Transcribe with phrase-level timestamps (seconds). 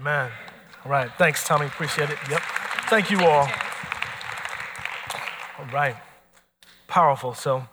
[0.00, 0.30] Amen.
[0.82, 1.10] All right.
[1.18, 1.66] Thanks, Tommy.
[1.66, 2.16] Appreciate it.
[2.30, 2.40] Yep.
[2.88, 3.46] Thank you all.
[5.58, 5.94] All right.
[6.86, 7.34] Powerful.
[7.34, 7.68] So,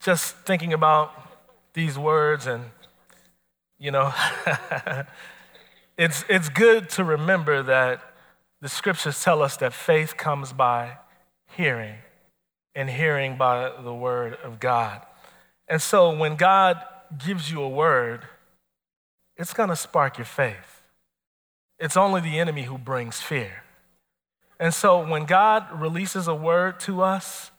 [0.00, 1.12] just thinking about
[1.74, 2.64] these words, and,
[3.78, 4.14] you know,
[5.98, 8.00] it's, it's good to remember that
[8.62, 10.96] the scriptures tell us that faith comes by
[11.54, 11.96] hearing,
[12.74, 15.02] and hearing by the word of God.
[15.68, 16.82] And so, when God
[17.18, 18.22] gives you a word,
[19.36, 20.77] it's going to spark your faith.
[21.78, 23.62] It's only the enemy who brings fear.
[24.60, 27.50] And so when God releases a word to us,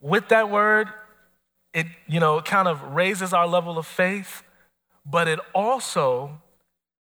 [0.00, 0.88] with that word,
[1.74, 4.42] it, you know, kind of raises our level of faith,
[5.04, 6.40] but it also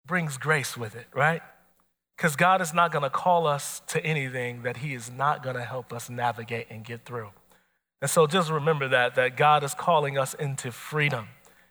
[0.05, 1.41] brings grace with it, right?
[2.15, 5.55] Because God is not going to call us to anything that He is not going
[5.55, 7.29] to help us navigate and get through.
[8.01, 11.29] And so just remember that, that God is calling us into freedom.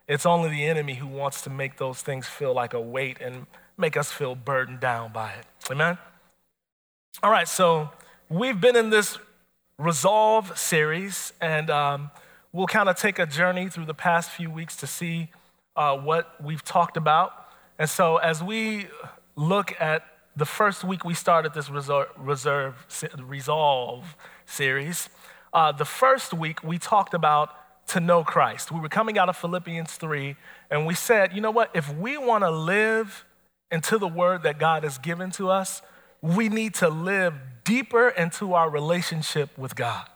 [0.09, 3.47] It's only the enemy who wants to make those things feel like a weight and
[3.77, 5.47] make us feel burdened down by it.
[5.71, 5.99] Amen?
[7.23, 7.91] All right, so
[8.29, 9.19] we've been in this
[9.79, 12.11] Resolve series, and um,
[12.53, 15.29] we'll kind of take a journey through the past few weeks to see
[15.77, 17.33] uh, what we've talked about.
[17.79, 18.87] And so, as we
[19.35, 20.05] look at
[20.37, 22.87] the first week we started this reserve,
[23.19, 24.17] Resolve
[24.47, 25.09] series,
[25.53, 27.51] uh, the first week we talked about
[27.89, 28.71] to know Christ.
[28.71, 30.37] We were coming out of Philippians 3,
[30.71, 31.71] and we said, you know what?
[31.75, 33.25] If we want to live
[33.73, 35.83] into the word that God has given to us,
[36.21, 37.35] we need to live
[37.65, 40.07] deeper into our relationship with God.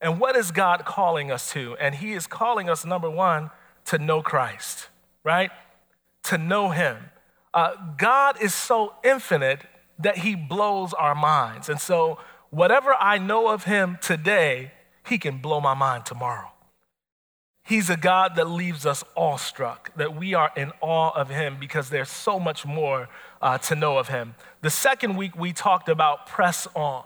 [0.00, 1.76] And what is God calling us to?
[1.78, 3.50] And He is calling us, number one,
[3.86, 4.88] to know Christ,
[5.24, 5.50] right?
[6.24, 6.98] To know Him.
[7.54, 9.62] Uh, God is so infinite
[9.98, 11.68] that He blows our minds.
[11.68, 12.18] And so,
[12.50, 14.72] whatever I know of Him today,
[15.08, 16.51] He can blow my mind tomorrow.
[17.72, 21.88] He's a God that leaves us awestruck, that we are in awe of Him because
[21.88, 23.08] there's so much more
[23.40, 24.34] uh, to know of Him.
[24.60, 27.02] The second week, we talked about press on.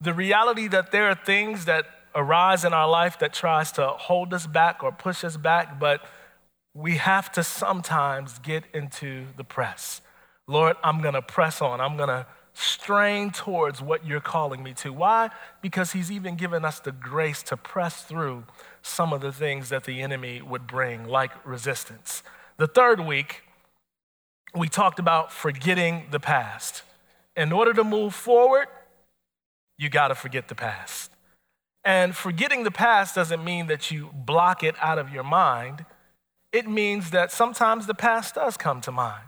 [0.00, 4.34] The reality that there are things that arise in our life that tries to hold
[4.34, 6.04] us back or push us back, but
[6.74, 10.00] we have to sometimes get into the press.
[10.48, 11.80] Lord, I'm gonna press on.
[11.80, 14.92] I'm gonna strain towards what you're calling me to.
[14.92, 15.30] Why?
[15.62, 18.42] Because He's even given us the grace to press through
[18.84, 22.22] some of the things that the enemy would bring, like resistance.
[22.58, 23.42] The third week,
[24.54, 26.82] we talked about forgetting the past.
[27.34, 28.66] In order to move forward,
[29.78, 31.10] you got to forget the past.
[31.82, 35.86] And forgetting the past doesn't mean that you block it out of your mind.
[36.52, 39.24] It means that sometimes the past does come to mind.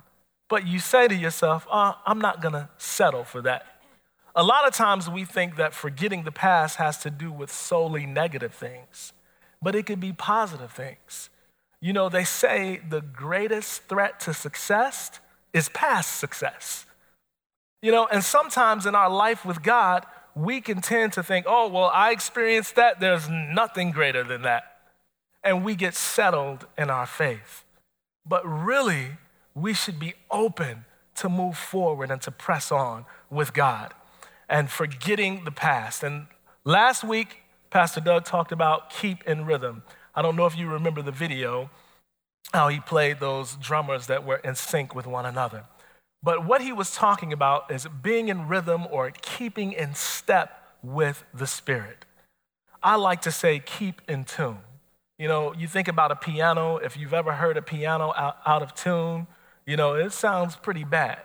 [0.49, 3.67] But you say to yourself, oh, I'm not going to settle for that.
[4.35, 8.05] A lot of times we think that forgetting the past has to do with solely
[8.05, 9.15] negative things
[9.63, 11.31] but it could be positive things.
[11.81, 15.21] You know, they say the greatest threat to success
[15.53, 16.87] is past success.
[17.83, 21.69] You know, and sometimes in our life with God, we can tend to think, oh,
[21.69, 24.65] well, I experienced that, there's nothing greater than that.
[25.43, 27.65] And we get settled in our faith.
[28.27, 29.13] But really,
[29.55, 30.85] we should be open
[31.17, 33.95] to move forward and to press on with God
[34.49, 36.03] and forgetting the past.
[36.03, 36.27] And
[36.65, 37.43] last week,
[37.77, 39.83] Pastor Doug talked about keep in rhythm.
[40.15, 41.69] I don't know if you remember the video,
[42.55, 45.65] how he played those drummers that were in sync with one another.
[46.23, 51.25] But what he was talking about is being in rhythm or keeping in step with
[51.35, 52.07] the Spirit.
[52.83, 54.61] I like to say keep in tune.
[55.19, 58.63] You know, you think about a piano, if you've ever heard a piano out, out
[58.63, 59.27] of tune,
[59.67, 61.19] you know, it sounds pretty bad.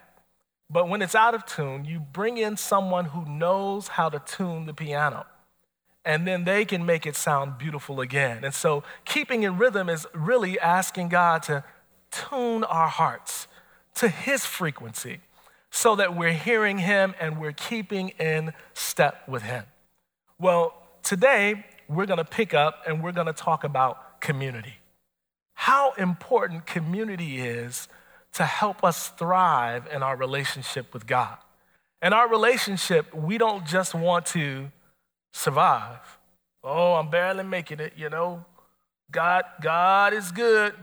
[0.68, 4.66] But when it's out of tune, you bring in someone who knows how to tune
[4.66, 5.24] the piano
[6.04, 8.44] and then they can make it sound beautiful again.
[8.44, 11.64] And so, keeping in rhythm is really asking God to
[12.10, 13.46] tune our hearts
[13.96, 15.20] to His frequency
[15.70, 19.64] so that we're hearing Him and we're keeping in step with Him.
[20.38, 24.74] Well, today we're gonna pick up and we're gonna talk about community.
[25.54, 27.88] How important community is
[28.32, 31.36] to help us thrive in our relationship with God.
[32.00, 34.72] In our relationship, we don't just want to
[35.32, 36.18] survive.
[36.62, 38.44] Oh, I'm barely making it, you know.
[39.10, 40.74] God, God is good.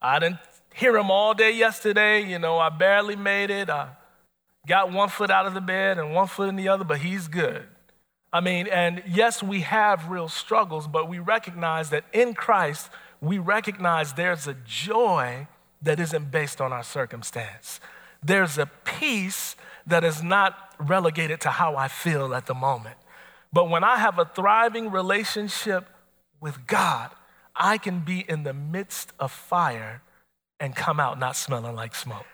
[0.00, 0.38] I didn't
[0.74, 3.68] hear him all day yesterday, you know, I barely made it.
[3.68, 3.88] I
[4.66, 7.28] got one foot out of the bed and one foot in the other, but he's
[7.28, 7.66] good.
[8.32, 12.88] I mean, and yes, we have real struggles, but we recognize that in Christ,
[13.20, 15.48] we recognize there's a joy
[15.82, 17.80] that isn't based on our circumstance.
[18.22, 19.56] There's a peace
[19.86, 22.96] that is not relegated to how I feel at the moment.
[23.52, 25.88] But when I have a thriving relationship
[26.40, 27.10] with God,
[27.54, 30.02] I can be in the midst of fire
[30.58, 32.26] and come out not smelling like smoke.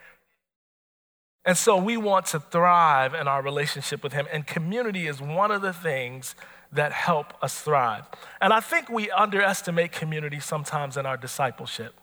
[1.45, 4.27] And so we want to thrive in our relationship with Him.
[4.33, 6.35] And community is one of the things
[6.73, 8.05] that help us thrive.
[8.41, 11.95] And I think we underestimate community sometimes in our discipleship.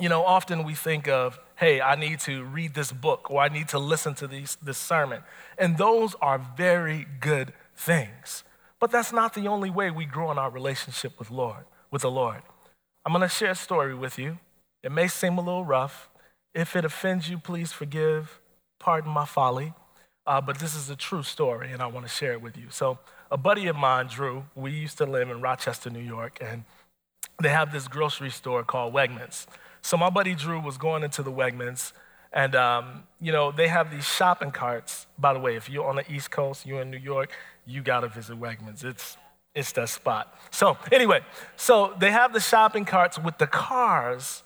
[0.00, 3.48] You know, often we think of, hey, I need to read this book or I
[3.48, 5.22] need to listen to these, this sermon.
[5.58, 8.44] And those are very good things.
[8.80, 12.10] But that's not the only way we grow in our relationship with Lord, with the
[12.10, 12.42] Lord.
[13.04, 14.38] I'm going to share a story with you.
[14.82, 16.08] It may seem a little rough.
[16.54, 18.40] If it offends you, please forgive,
[18.78, 19.74] pardon my folly.
[20.26, 22.66] Uh, but this is a true story, and I want to share it with you.
[22.70, 22.98] So,
[23.30, 26.64] a buddy of mine, Drew, we used to live in Rochester, New York, and
[27.40, 29.46] they have this grocery store called Wegmans.
[29.82, 31.92] So, my buddy Drew was going into the Wegmans,
[32.32, 35.06] and um, you know they have these shopping carts.
[35.18, 37.30] By the way, if you're on the East Coast, you're in New York,
[37.64, 38.84] you gotta visit Wegmans.
[38.84, 39.16] It's
[39.54, 40.34] it's that spot.
[40.50, 41.20] So anyway,
[41.56, 44.42] so they have the shopping carts with the cars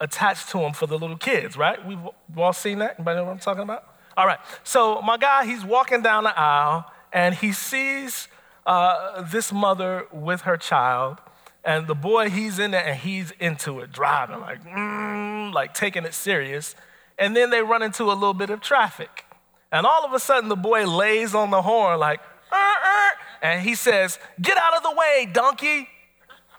[0.00, 1.84] attached to them for the little kids, right?
[1.86, 1.98] We've
[2.36, 2.96] all seen that.
[2.98, 3.84] Anybody know what I'm talking about?
[4.16, 4.38] All right.
[4.64, 8.28] So my guy, he's walking down the aisle and he sees
[8.66, 11.18] uh, this mother with her child,
[11.64, 16.04] and the boy, he's in there and he's into it, driving like, mm, like taking
[16.04, 16.74] it serious.
[17.18, 19.24] And then they run into a little bit of traffic,
[19.72, 22.20] and all of a sudden the boy lays on the horn like,
[22.50, 23.08] uh, uh,
[23.42, 25.88] and he says, Get out of the way, donkey.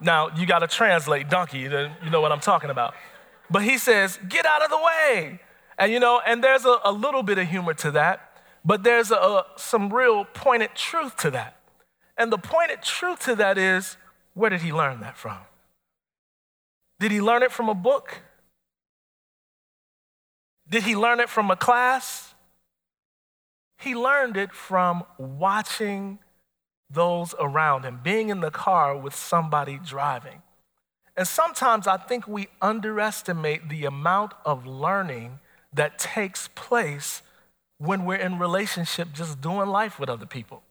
[0.01, 2.93] Now, you got to translate donkey, then you know what I'm talking about.
[3.49, 5.39] But he says, Get out of the way.
[5.77, 9.11] And you know, and there's a, a little bit of humor to that, but there's
[9.11, 11.55] a, a, some real pointed truth to that.
[12.17, 13.97] And the pointed truth to that is
[14.33, 15.37] where did he learn that from?
[16.99, 18.21] Did he learn it from a book?
[20.69, 22.33] Did he learn it from a class?
[23.79, 26.19] He learned it from watching
[26.89, 30.41] those around him, being in the car with somebody driving.
[31.15, 35.39] And sometimes I think we underestimate the amount of learning
[35.73, 37.21] that takes place
[37.77, 40.63] when we're in relationship just doing life with other people.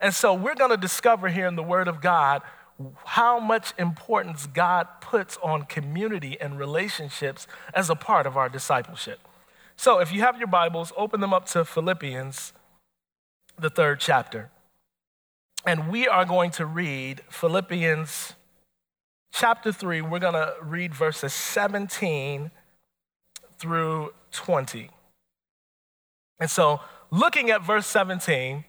[0.00, 2.42] And so we're going to discover here in the Word of God
[3.04, 9.20] how much importance God puts on community and relationships as a part of our discipleship.
[9.76, 12.52] So if you have your Bibles, open them up to Philippians,
[13.58, 14.50] the third chapter.
[15.66, 18.34] And we are going to read Philippians
[19.32, 20.02] chapter 3.
[20.02, 22.50] We're going to read verses 17
[23.58, 24.90] through 20.
[26.38, 26.80] And so,
[27.10, 28.64] looking at verse 17,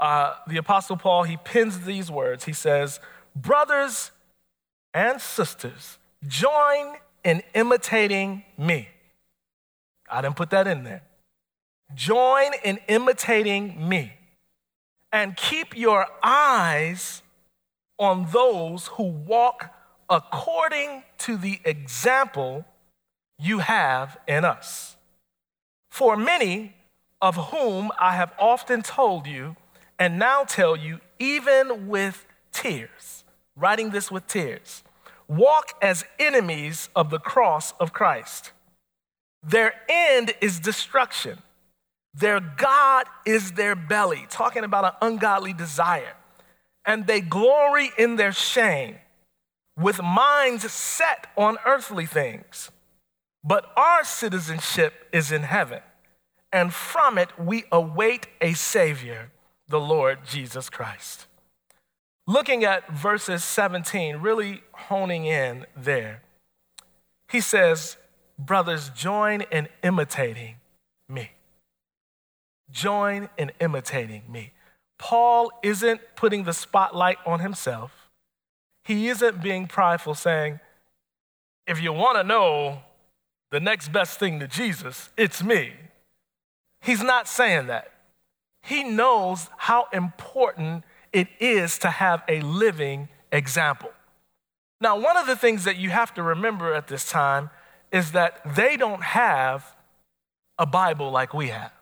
[0.00, 2.44] uh, the Apostle Paul, he pins these words.
[2.44, 3.00] He says,
[3.34, 4.10] Brothers
[4.94, 8.88] and sisters, join in imitating me.
[10.10, 11.02] I didn't put that in there.
[11.94, 14.12] Join in imitating me
[15.12, 17.22] and keep your eyes
[17.98, 19.74] on those who walk
[20.10, 22.64] according to the example
[23.38, 24.96] you have in us.
[25.90, 26.74] For many
[27.20, 29.56] of whom I have often told you,
[29.98, 33.17] and now tell you, even with tears,
[33.58, 34.82] writing this with tears,
[35.26, 38.52] walk as enemies of the cross of Christ.
[39.42, 41.38] Their end is destruction
[42.18, 46.14] their God is their belly, talking about an ungodly desire.
[46.84, 48.96] And they glory in their shame
[49.76, 52.70] with minds set on earthly things.
[53.44, 55.80] But our citizenship is in heaven,
[56.52, 59.30] and from it we await a Savior,
[59.68, 61.26] the Lord Jesus Christ.
[62.28, 66.22] Looking at verses 17, really honing in there,
[67.28, 67.96] he says,
[68.38, 70.56] Brothers, join in imitating
[71.08, 71.32] me
[72.70, 74.52] join in imitating me.
[74.98, 78.10] Paul isn't putting the spotlight on himself.
[78.84, 80.60] He isn't being prideful, saying,
[81.66, 82.80] if you want to know
[83.50, 85.72] the next best thing to Jesus, it's me.
[86.80, 87.92] He's not saying that.
[88.62, 90.84] He knows how important
[91.18, 93.90] it is to have a living example.
[94.80, 97.50] Now, one of the things that you have to remember at this time
[97.90, 99.74] is that they don't have
[100.58, 101.72] a Bible like we have.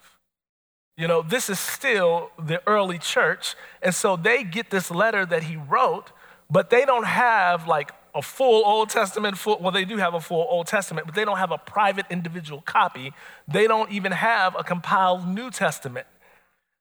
[0.97, 3.55] You know, this is still the early church.
[3.83, 6.12] And so they get this letter that he wrote,
[6.50, 10.21] but they don't have like a full Old Testament, full, well, they do have a
[10.21, 13.12] full Old Testament, but they don't have a private individual copy.
[13.47, 16.07] They don't even have a compiled New Testament.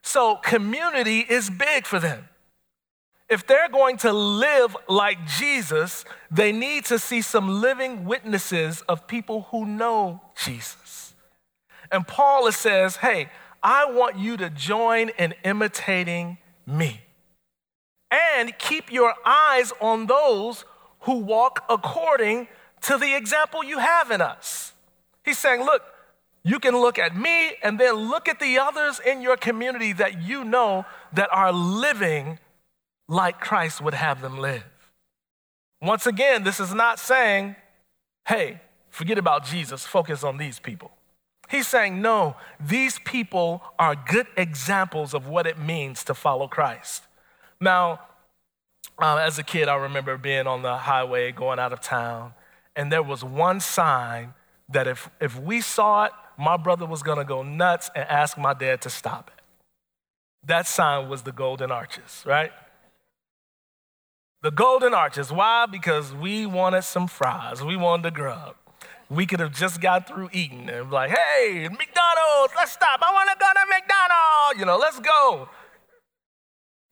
[0.02, 2.30] So community is big for them.
[3.28, 9.08] If they're going to live like Jesus, they need to see some living witnesses of
[9.08, 11.16] people who know Jesus.
[11.92, 13.30] And Paul says, hey,
[13.64, 17.02] I want you to join in imitating me.
[18.12, 20.66] And keep your eyes on those
[21.02, 22.48] who walk according
[22.82, 24.74] to the example you have in us.
[25.24, 25.82] He's saying, look,
[26.48, 30.22] You can look at me and then look at the others in your community that
[30.22, 32.38] you know that are living
[33.08, 34.64] like Christ would have them live.
[35.82, 37.56] Once again, this is not saying,
[38.28, 38.60] hey,
[38.90, 40.92] forget about Jesus, focus on these people.
[41.50, 47.04] He's saying, no, these people are good examples of what it means to follow Christ.
[47.62, 48.02] Now,
[49.00, 52.34] uh, as a kid, I remember being on the highway going out of town,
[52.76, 54.34] and there was one sign
[54.70, 58.54] that if, if we saw it, my brother was gonna go nuts and ask my
[58.54, 59.44] dad to stop it.
[60.46, 62.52] That sign was the Golden Arches, right?
[64.46, 65.32] The Golden Arches.
[65.32, 65.66] Why?
[65.66, 68.56] Because we wanted some fries, we wanted to grub.
[69.10, 73.00] We could have just got through eating and like, hey, McDonald's, let's stop.
[73.02, 75.50] I wanna go to McDonald's, you know, let's go.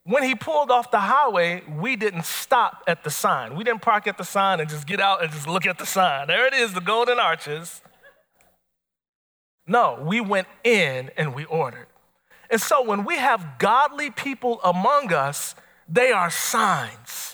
[0.04, 3.56] When he pulled off the highway, we didn't stop at the sign.
[3.56, 5.86] We didn't park at the sign and just get out and just look at the
[5.86, 6.30] sign.
[6.30, 7.84] There it is, the Golden Arches.
[9.68, 11.86] No, we went in and we ordered.
[12.50, 15.54] And so when we have godly people among us,
[15.88, 17.33] they are signs.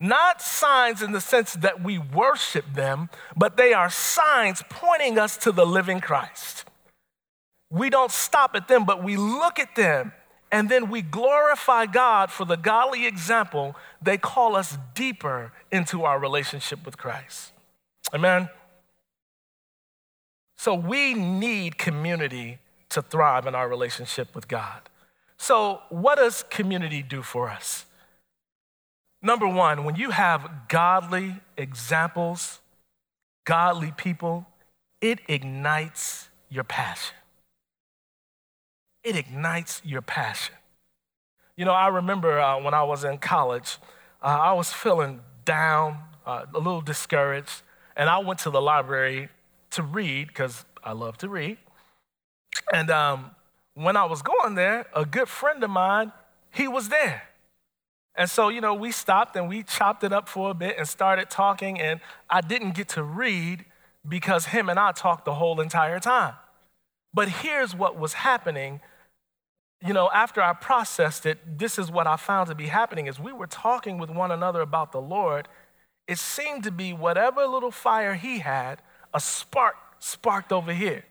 [0.00, 5.36] Not signs in the sense that we worship them, but they are signs pointing us
[5.38, 6.64] to the living Christ.
[7.70, 10.12] We don't stop at them, but we look at them
[10.50, 13.76] and then we glorify God for the godly example.
[14.00, 17.52] They call us deeper into our relationship with Christ.
[18.14, 18.48] Amen.
[20.56, 22.58] So we need community
[22.90, 24.88] to thrive in our relationship with God.
[25.36, 27.84] So, what does community do for us?
[29.20, 32.60] Number one, when you have godly examples,
[33.44, 34.46] godly people,
[35.00, 37.16] it ignites your passion.
[39.02, 40.54] It ignites your passion.
[41.56, 43.78] You know, I remember uh, when I was in college,
[44.22, 47.62] uh, I was feeling down, uh, a little discouraged,
[47.96, 49.28] and I went to the library
[49.70, 51.58] to read because I love to read.
[52.72, 53.32] And um,
[53.74, 56.12] when I was going there, a good friend of mine,
[56.52, 57.27] he was there.
[58.18, 60.88] And so, you know, we stopped and we chopped it up for a bit and
[60.88, 61.80] started talking.
[61.80, 63.64] And I didn't get to read
[64.06, 66.34] because him and I talked the whole entire time.
[67.14, 68.80] But here's what was happening.
[69.86, 73.20] You know, after I processed it, this is what I found to be happening as
[73.20, 75.46] we were talking with one another about the Lord.
[76.08, 78.82] It seemed to be whatever little fire he had,
[79.14, 81.04] a spark sparked over here.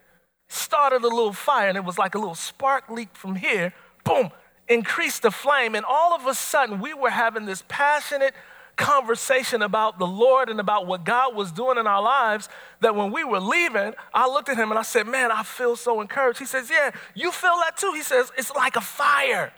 [0.49, 3.73] Started a little fire, and it was like a little spark leaked from here,
[4.03, 4.31] boom,
[4.67, 5.75] increased the flame.
[5.75, 8.33] And all of a sudden, we were having this passionate
[8.77, 12.47] conversation about the Lord and about what God was doing in our lives
[12.81, 15.75] that when we were leaving, I looked at him and I said, Man, I feel
[15.75, 16.39] so encouraged.
[16.39, 17.91] He says, Yeah, you feel that too.
[17.93, 19.51] He says, It's like a fire.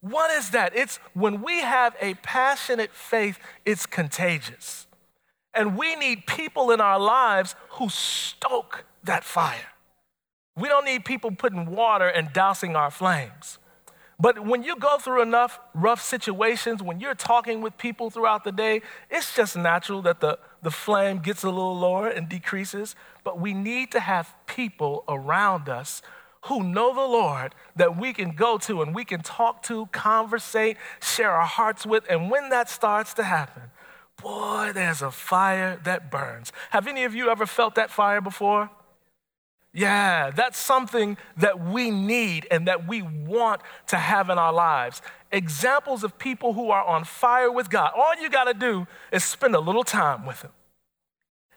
[0.00, 0.76] What is that?
[0.76, 4.86] It's when we have a passionate faith, it's contagious.
[5.54, 9.72] And we need people in our lives who stoke that fire.
[10.58, 13.58] We don't need people putting water and dousing our flames.
[14.20, 18.50] But when you go through enough rough situations, when you're talking with people throughout the
[18.50, 22.96] day, it's just natural that the, the flame gets a little lower and decreases.
[23.22, 26.02] But we need to have people around us
[26.42, 30.76] who know the Lord that we can go to and we can talk to, conversate,
[31.00, 32.04] share our hearts with.
[32.10, 33.64] And when that starts to happen,
[34.20, 36.52] boy, there's a fire that burns.
[36.70, 38.70] Have any of you ever felt that fire before?
[39.72, 45.02] Yeah, that's something that we need and that we want to have in our lives.
[45.30, 47.92] Examples of people who are on fire with God.
[47.94, 50.52] All you got to do is spend a little time with them.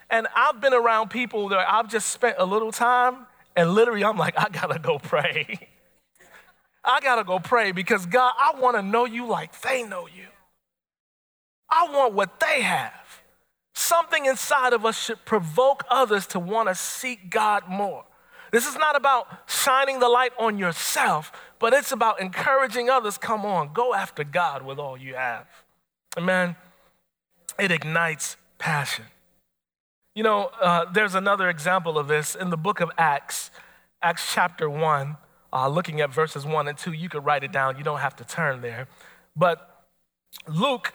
[0.10, 4.18] And I've been around people that I've just spent a little time, and literally I'm
[4.18, 5.70] like, I got to go pray.
[6.84, 10.08] I got to go pray because God, I want to know you like they know
[10.08, 10.25] you.
[11.70, 13.00] I want what they have.
[13.81, 18.05] Something inside of us should provoke others to want to seek God more.
[18.51, 23.17] This is not about shining the light on yourself, but it's about encouraging others.
[23.17, 25.47] Come on, go after God with all you have.
[26.15, 26.55] Amen.
[27.57, 29.05] It ignites passion.
[30.13, 33.50] You know, uh, there's another example of this in the book of Acts,
[34.03, 35.17] Acts chapter 1,
[35.51, 36.91] uh, looking at verses 1 and 2.
[36.91, 38.88] You could write it down, you don't have to turn there.
[39.35, 39.85] But
[40.47, 40.93] Luke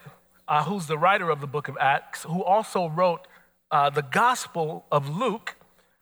[0.49, 3.27] uh, who's the writer of the book of Acts, who also wrote
[3.71, 5.57] uh, the Gospel of Luke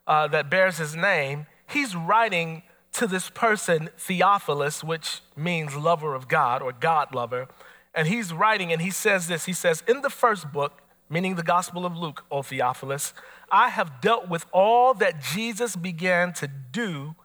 [0.07, 6.27] uh, that bears his name, he's writing to this person, Theophilus, which means lover of
[6.27, 7.47] God or God lover.
[7.93, 11.43] And he's writing and he says this He says, In the first book, meaning the
[11.43, 13.13] Gospel of Luke, O Theophilus,
[13.51, 17.15] I have dealt with all that Jesus began to do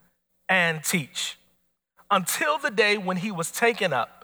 [0.49, 1.39] and teach
[2.11, 4.20] until the day when he was taken up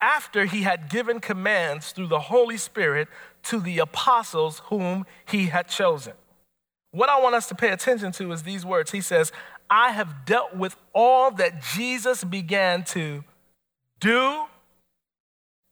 [0.00, 3.08] after he had given commands through the Holy Spirit
[3.44, 6.12] to the apostles whom he had chosen.
[6.90, 8.90] What I want us to pay attention to is these words.
[8.90, 9.32] He says,
[9.68, 13.24] I have dealt with all that Jesus began to
[14.00, 14.44] do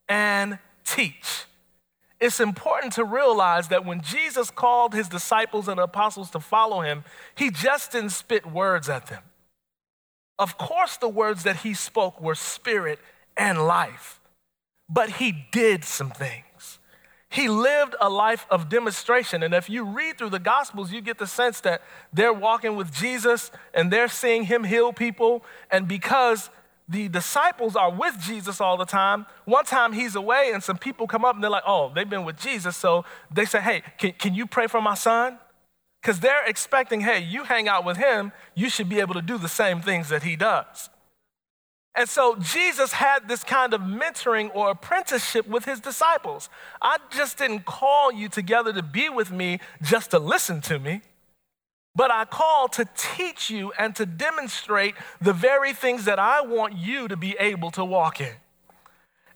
[0.08, 1.44] and teach.
[2.20, 7.04] It's important to realize that when Jesus called his disciples and apostles to follow him,
[7.34, 9.22] he just didn't spit words at them.
[10.38, 12.98] Of course, the words that he spoke were spirit
[13.36, 14.20] and life,
[14.88, 16.78] but he did some things.
[17.28, 19.42] He lived a life of demonstration.
[19.42, 22.92] And if you read through the Gospels, you get the sense that they're walking with
[22.92, 25.44] Jesus and they're seeing him heal people.
[25.70, 26.50] And because
[26.88, 29.26] the disciples are with Jesus all the time.
[29.44, 32.24] One time he's away and some people come up and they're like, oh, they've been
[32.24, 32.76] with Jesus.
[32.76, 35.38] So they say, hey, can, can you pray for my son?
[36.00, 39.38] Because they're expecting, hey, you hang out with him, you should be able to do
[39.38, 40.88] the same things that he does.
[41.96, 46.50] And so Jesus had this kind of mentoring or apprenticeship with his disciples.
[46.82, 51.00] I just didn't call you together to be with me just to listen to me
[51.96, 56.76] but I call to teach you and to demonstrate the very things that I want
[56.76, 58.34] you to be able to walk in.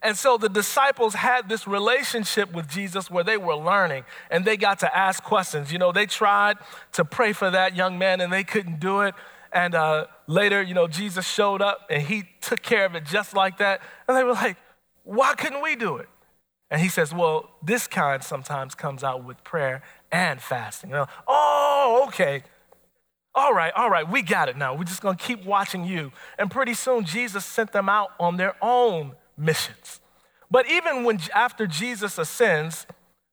[0.02, 4.56] And so the disciples had this relationship with Jesus where they were learning and they
[4.56, 5.72] got to ask questions.
[5.72, 6.58] You know, they tried
[6.92, 9.14] to pray for that young man and they couldn't do it.
[9.52, 13.34] And uh, later, you know, Jesus showed up and he took care of it just
[13.34, 13.80] like that.
[14.06, 14.56] And they were like,
[15.02, 16.08] why couldn't we do it?
[16.70, 20.90] And he says, well, this kind sometimes comes out with prayer and fasting.
[20.90, 22.44] You know, oh, okay.
[23.34, 24.74] All right, all right, we got it now.
[24.74, 26.12] We're just gonna keep watching you.
[26.38, 30.00] And pretty soon, Jesus sent them out on their own missions.
[30.50, 32.86] But even when after Jesus ascends,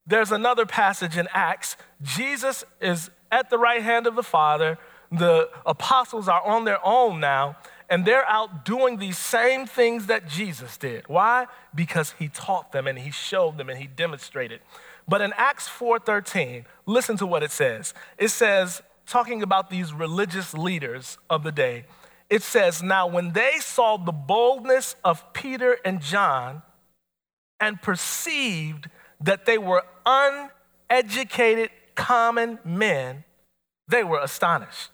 [0.06, 1.78] there's another passage in Acts.
[2.04, 4.78] Jesus is at the right hand of the Father.
[5.12, 7.58] The apostles are on their own now,
[7.90, 11.08] and they're out doing these same things that Jesus did.
[11.08, 11.48] Why?
[11.74, 14.60] Because he taught them and he showed them and he demonstrated.
[15.08, 17.94] But in Acts 4:13, listen to what it says.
[18.18, 21.86] It says, talking about these religious leaders of the day,
[22.30, 26.62] it says, Now when they saw the boldness of Peter and John
[27.60, 28.90] and perceived
[29.22, 33.24] that they were uneducated common men,
[33.88, 34.92] they were astonished.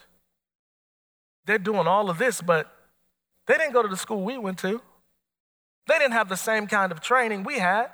[1.46, 2.74] They're doing all of this, but
[3.48, 4.82] they didn't go to the school we went to.
[5.88, 7.88] They didn't have the same kind of training we had.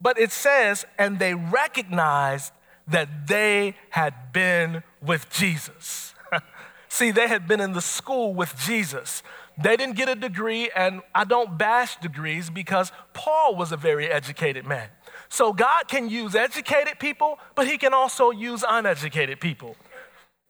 [0.00, 2.52] But it says, and they recognized
[2.88, 6.14] that they had been with Jesus.
[6.88, 9.22] See, they had been in the school with Jesus.
[9.58, 14.08] They didn't get a degree, and I don't bash degrees because Paul was a very
[14.08, 14.88] educated man.
[15.28, 19.76] So God can use educated people, but He can also use uneducated people.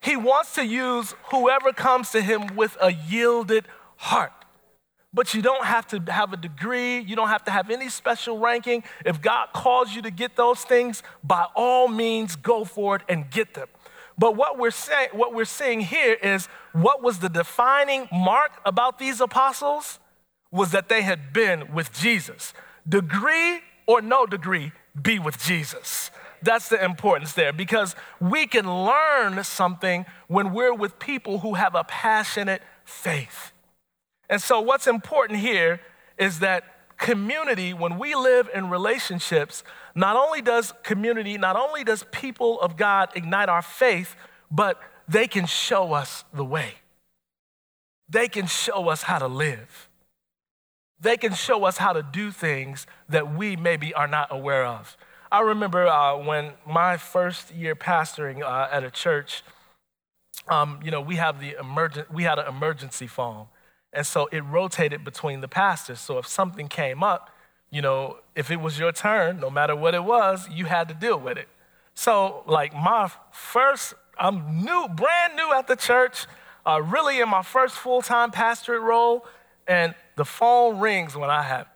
[0.07, 3.67] He wants to use whoever comes to Him with a yielded
[3.97, 4.33] heart.
[5.13, 7.01] But you don't have to have a degree.
[7.01, 8.85] You don't have to have any special ranking.
[9.05, 13.29] If God calls you to get those things, by all means, go for it and
[13.31, 13.67] get them.
[14.17, 19.01] But what we're saying, what we're seeing here is what was the defining mark about
[19.01, 19.99] these apostles
[20.53, 22.55] was that they had been with Jesus.
[22.89, 26.13] Degree or no degree, be with Jesus.
[26.47, 31.75] That's the importance there because we can learn something when we're with people who have
[31.75, 33.53] a passionate faith.
[34.31, 35.81] And so, what's important here
[36.19, 36.65] is that
[36.99, 39.63] community, when we live in relationships,
[39.95, 44.17] not only does community, not only does people of God ignite our faith,
[44.51, 46.75] but they can show us the way.
[48.09, 49.89] They can show us how to live.
[51.01, 54.97] They can show us how to do things that we maybe are not aware of.
[55.31, 59.43] I remember uh, when my first year pastoring uh, at a church,
[60.49, 63.47] um, you know, we have the emergent, we had an emergency phone.
[63.93, 66.01] And so it rotated between the pastors.
[66.01, 67.31] So if something came up,
[67.71, 70.95] you know, if it was your turn, no matter what it was, you had to
[70.95, 71.49] deal with it.
[71.95, 76.27] So, like, my first, I'm new, brand new at the church,
[76.67, 79.27] uh, really in my first full time pastorate role,
[79.67, 81.67] and the phone rings when I have.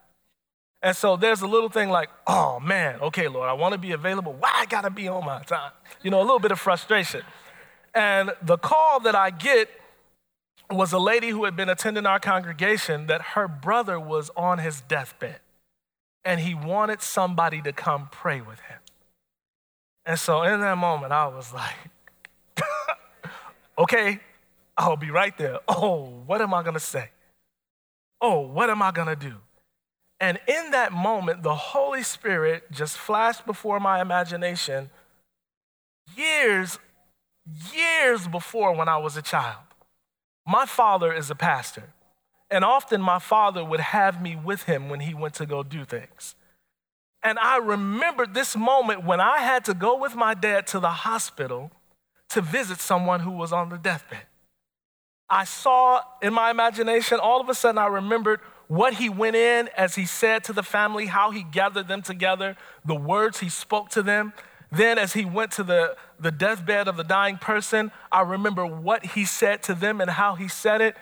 [0.82, 3.92] And so there's a little thing like, oh man, okay, Lord, I want to be
[3.92, 4.32] available.
[4.32, 5.72] Why I gotta be on my time?
[6.02, 7.22] You know, a little bit of frustration.
[7.94, 9.68] And the call that I get
[10.70, 14.80] was a lady who had been attending our congregation that her brother was on his
[14.82, 15.40] deathbed
[16.24, 18.78] and he wanted somebody to come pray with him.
[20.06, 21.76] And so in that moment, I was like,
[23.78, 24.20] okay,
[24.76, 25.58] I'll be right there.
[25.68, 27.10] Oh, what am I gonna say?
[28.20, 29.34] Oh, what am I gonna do?
[30.20, 34.90] And in that moment, the Holy Spirit just flashed before my imagination
[36.14, 36.78] years,
[37.72, 39.64] years before when I was a child.
[40.46, 41.94] My father is a pastor,
[42.50, 45.84] and often my father would have me with him when he went to go do
[45.84, 46.34] things.
[47.22, 50.90] And I remembered this moment when I had to go with my dad to the
[50.90, 51.70] hospital
[52.30, 54.26] to visit someone who was on the deathbed.
[55.28, 59.68] I saw in my imagination, all of a sudden, I remembered what he went in
[59.76, 63.88] as he said to the family, how he gathered them together, the words he spoke
[63.88, 64.32] to them.
[64.70, 69.04] Then, as he went to the, the deathbed of the dying person, I remember what
[69.04, 70.96] he said to them and how he said it.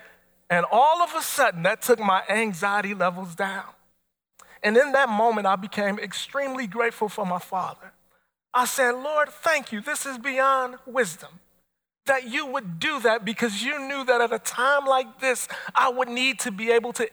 [0.48, 3.66] And all of a sudden, that took my anxiety levels down.
[4.62, 7.92] And in that moment, I became extremely grateful for my father.
[8.54, 9.82] I said, Lord, thank you.
[9.82, 11.40] This is beyond wisdom
[12.06, 15.90] that you would do that because you knew that at a time like this, I
[15.90, 17.06] would need to be able to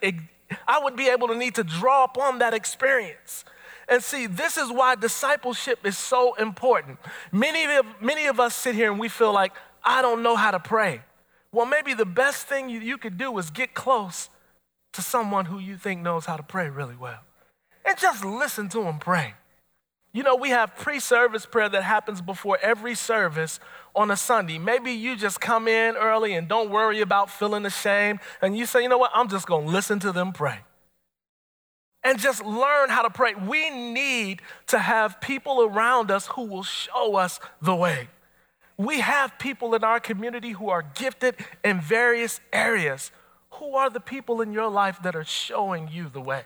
[0.67, 3.45] I would be able to need to draw upon that experience.
[3.87, 6.97] And see, this is why discipleship is so important.
[7.31, 9.53] Many of, many of us sit here and we feel like,
[9.83, 11.01] I don't know how to pray.
[11.51, 14.29] Well, maybe the best thing you, you could do is get close
[14.93, 17.19] to someone who you think knows how to pray really well
[17.85, 19.35] and just listen to them pray.
[20.11, 23.59] You know, we have pre service prayer that happens before every service
[23.95, 24.57] on a Sunday.
[24.57, 28.83] Maybe you just come in early and don't worry about feeling ashamed, and you say,
[28.83, 30.59] you know what, I'm just gonna listen to them pray.
[32.03, 33.33] And just learn how to pray.
[33.33, 38.09] We need to have people around us who will show us the way.
[38.77, 43.11] We have people in our community who are gifted in various areas.
[43.51, 46.43] Who are the people in your life that are showing you the way?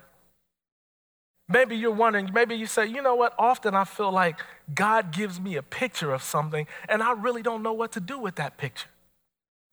[1.51, 3.33] Maybe you're wondering, maybe you say, you know what?
[3.39, 4.39] Often I feel like
[4.73, 8.19] God gives me a picture of something and I really don't know what to do
[8.19, 8.87] with that picture.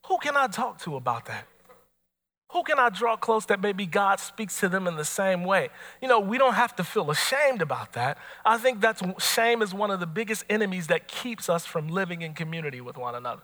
[0.07, 1.47] Who can I talk to about that?
[2.53, 5.69] Who can I draw close that maybe God speaks to them in the same way?
[6.01, 8.17] You know, we don't have to feel ashamed about that.
[8.45, 12.23] I think that's shame is one of the biggest enemies that keeps us from living
[12.23, 13.43] in community with one another.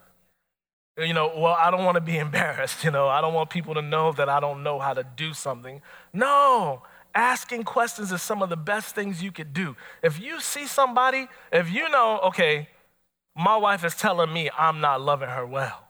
[0.96, 2.84] You know, well, I don't want to be embarrassed.
[2.84, 5.34] You know, I don't want people to know that I don't know how to do
[5.34, 5.82] something.
[6.12, 6.82] No,
[7.14, 9.76] asking questions is some of the best things you could do.
[10.02, 12.68] If you see somebody, if you know, okay,
[13.34, 15.88] my wife is telling me I'm not loving her well.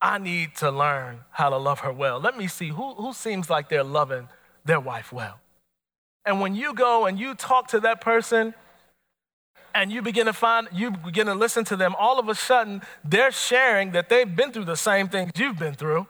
[0.00, 2.18] I need to learn how to love her well.
[2.18, 4.28] Let me see who, who seems like they're loving
[4.64, 5.38] their wife well.
[6.24, 8.54] And when you go and you talk to that person
[9.74, 12.82] and you begin to find, you begin to listen to them, all of a sudden
[13.04, 16.06] they're sharing that they've been through the same things you've been through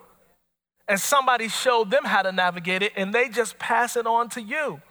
[0.92, 4.42] and somebody showed them how to navigate it and they just pass it on to
[4.42, 4.82] you.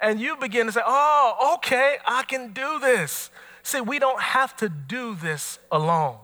[0.00, 3.30] And you begin to say, oh, okay, I can do this.
[3.62, 6.16] See, we don't have to do this alone.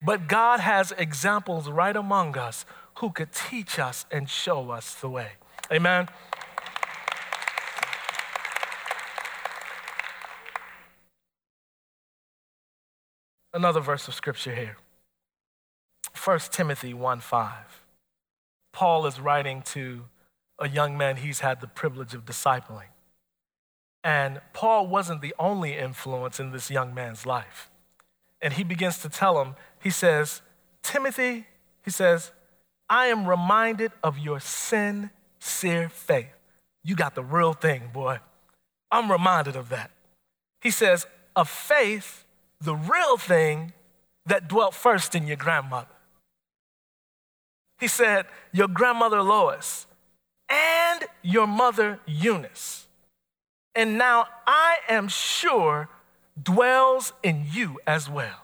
[0.00, 2.64] But God has examples right among us
[2.98, 5.30] who could teach us and show us the way.
[5.72, 6.06] Amen.
[13.52, 14.76] Another verse of scripture here.
[16.24, 17.85] 1 Timothy 1 5.
[18.76, 20.04] Paul is writing to
[20.58, 22.90] a young man he's had the privilege of discipling.
[24.04, 27.70] And Paul wasn't the only influence in this young man's life.
[28.42, 30.42] And he begins to tell him, he says,
[30.82, 31.46] Timothy,
[31.86, 32.32] he says,
[32.86, 36.36] I am reminded of your sincere faith.
[36.84, 38.18] You got the real thing, boy.
[38.90, 39.90] I'm reminded of that.
[40.60, 42.26] He says, of faith,
[42.60, 43.72] the real thing
[44.26, 45.95] that dwelt first in your grandmother.
[47.78, 49.86] He said, Your grandmother Lois
[50.48, 52.86] and your mother Eunice.
[53.74, 55.88] And now I am sure
[56.40, 58.42] dwells in you as well.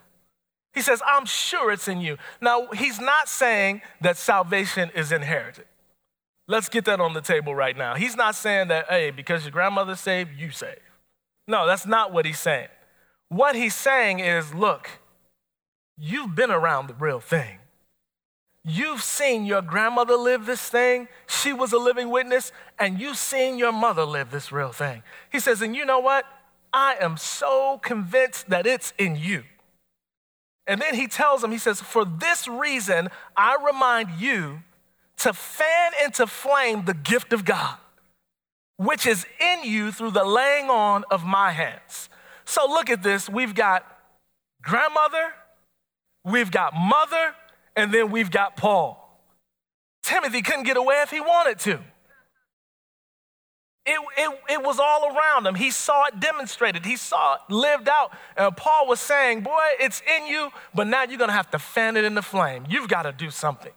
[0.75, 2.17] He says, I'm sure it's in you.
[2.41, 5.67] Now, he's not saying that salvation is inherited.
[6.49, 7.95] Let's get that on the table right now.
[7.95, 10.81] He's not saying that, hey, because your grandmother saved, you saved.
[11.47, 12.69] No, that's not what he's saying.
[13.29, 14.89] What he's saying is, look,
[15.97, 17.59] you've been around the real thing.
[18.65, 21.09] You've seen your grandmother live this thing.
[21.27, 25.03] She was a living witness, and you've seen your mother live this real thing.
[25.31, 26.25] He says, and you know what?
[26.73, 29.43] I am so convinced that it's in you.
[30.67, 34.63] And then he tells him, he says, For this reason, I remind you
[35.19, 37.77] to fan into flame the gift of God,
[38.77, 42.09] which is in you through the laying on of my hands.
[42.45, 43.29] So look at this.
[43.29, 43.85] We've got
[44.63, 45.33] grandmother,
[46.25, 47.35] we've got mother,
[47.77, 48.99] and then we've got Paul.
[50.03, 51.81] Timothy couldn't get away if he wanted to.
[53.85, 55.57] It, it, it was all around him.
[55.57, 58.13] He saw it demonstrated, he saw it lived out.
[58.37, 61.97] And Paul was saying, Boy, it's in you, but now you're gonna have to fan
[61.97, 62.65] it in the flame.
[62.69, 63.73] You've gotta do something,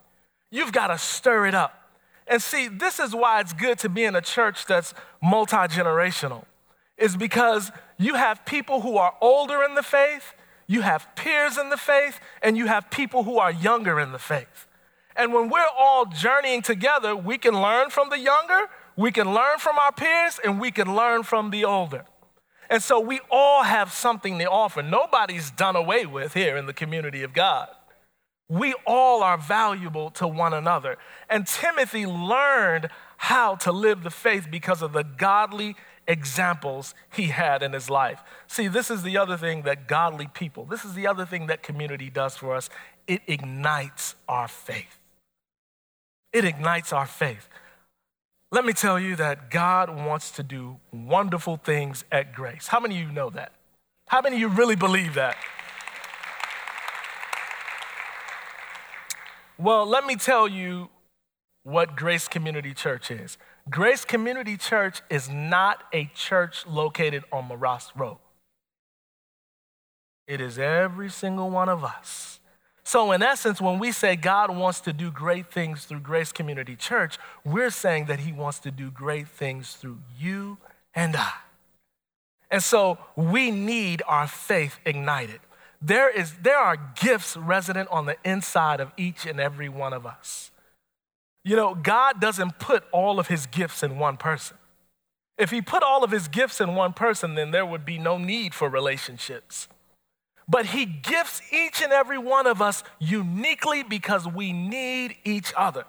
[0.51, 1.81] you've gotta stir it up.
[2.27, 6.45] And see, this is why it's good to be in a church that's multi generational,
[6.97, 10.33] is because you have people who are older in the faith
[10.67, 14.19] you have peers in the faith, and you have people who are younger in the
[14.19, 14.67] faith.
[15.15, 19.59] And when we're all journeying together, we can learn from the younger, we can learn
[19.59, 22.05] from our peers, and we can learn from the older.
[22.69, 24.81] And so we all have something to offer.
[24.81, 27.69] Nobody's done away with here in the community of God.
[28.47, 30.97] We all are valuable to one another.
[31.29, 35.75] And Timothy learned how to live the faith because of the godly
[36.07, 38.21] examples he had in his life.
[38.47, 41.63] See, this is the other thing that godly people, this is the other thing that
[41.63, 42.69] community does for us.
[43.07, 44.99] It ignites our faith.
[46.33, 47.47] It ignites our faith.
[48.51, 52.67] Let me tell you that God wants to do wonderful things at Grace.
[52.67, 53.51] How many of you know that?
[54.07, 55.35] How many of you really believe that?
[59.57, 60.89] Well, let me tell you
[61.63, 63.37] what Grace Community Church is.
[63.69, 68.17] Grace Community Church is not a church located on Maras Road.
[70.27, 72.35] It is every single one of us
[72.87, 76.75] so, in essence, when we say God wants to do great things through Grace Community
[76.75, 80.59] Church, we're saying that He wants to do great things through you
[80.93, 81.31] and I.
[82.51, 85.39] And so we need our faith ignited.
[85.81, 90.05] There, is, there are gifts resident on the inside of each and every one of
[90.05, 90.51] us.
[91.45, 94.57] You know, God doesn't put all of His gifts in one person.
[95.37, 98.17] If He put all of His gifts in one person, then there would be no
[98.17, 99.69] need for relationships
[100.47, 105.85] but He gifts each and every one of us uniquely because we need each other.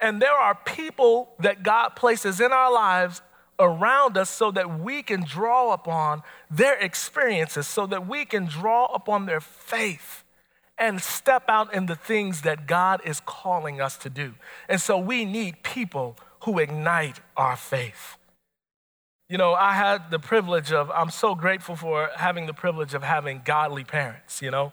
[0.00, 3.20] And there are people that God places in our lives
[3.58, 8.86] around us so that we can draw upon their experiences, so that we can draw
[8.86, 10.22] upon their faith
[10.78, 14.34] and step out in the things that God is calling us to do.
[14.68, 18.16] And so we need people who ignite our faith.
[19.28, 23.02] You know, I had the privilege of, I'm so grateful for having the privilege of
[23.02, 24.72] having godly parents, you know.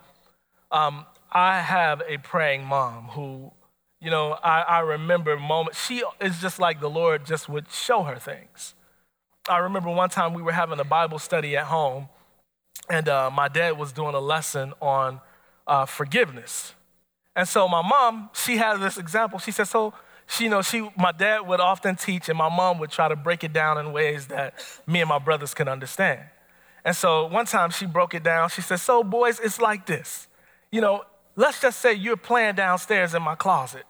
[0.72, 3.52] Um, I have a praying mom who,
[4.00, 8.04] you know, I, I remember moments, she is just like the Lord just would show
[8.04, 8.76] her things.
[9.50, 12.08] I remember one time we were having a Bible study at home,
[12.90, 15.20] and uh, my dad was doing a lesson on
[15.68, 16.74] uh, forgiveness.
[17.36, 19.40] And so my mom, she had this example.
[19.40, 19.94] She said, So
[20.28, 23.16] she, you know, she, my dad would often teach, and my mom would try to
[23.16, 24.56] break it down in ways that
[24.88, 26.22] me and my brothers could understand.
[26.84, 28.50] And so one time she broke it down.
[28.50, 30.28] She said, So, boys, it's like this.
[30.72, 31.04] You know,
[31.36, 33.84] let's just say you're playing downstairs in my closet.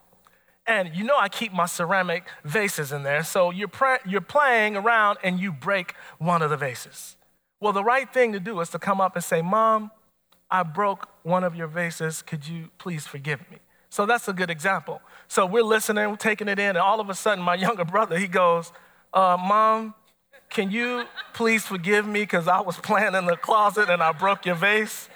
[0.67, 3.23] And you know, I keep my ceramic vases in there.
[3.23, 3.69] So you're,
[4.07, 7.17] you're playing around and you break one of the vases.
[7.59, 9.91] Well, the right thing to do is to come up and say, Mom,
[10.55, 12.21] I broke one of your vases.
[12.21, 13.57] Could you please forgive me?
[13.89, 15.01] So that's a good example.
[15.27, 18.17] So we're listening, we're taking it in, and all of a sudden, my younger brother,
[18.17, 18.71] he goes,
[19.13, 19.93] uh, Mom,
[20.49, 24.45] can you please forgive me because I was playing in the closet and I broke
[24.45, 25.09] your vase?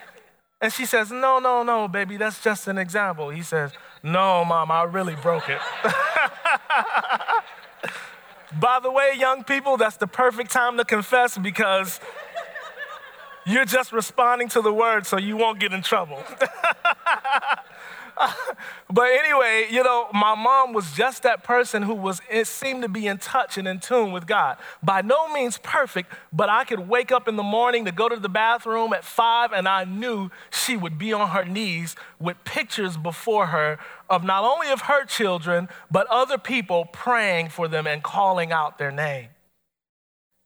[0.59, 3.29] And she says, No, no, no, baby, that's just an example.
[3.29, 3.71] He says,
[4.03, 5.61] No, Mom, I really broke it.
[8.59, 12.01] By the way, young people, that's the perfect time to confess because
[13.45, 16.21] you're just responding to the word so you won't get in trouble.
[18.89, 22.89] but anyway, you know, my mom was just that person who was, it seemed to
[22.89, 24.57] be in touch and in tune with God.
[24.83, 28.17] By no means perfect, but I could wake up in the morning to go to
[28.17, 32.97] the bathroom at five, and I knew she would be on her knees with pictures
[32.97, 38.03] before her of not only of her children, but other people praying for them and
[38.03, 39.29] calling out their name.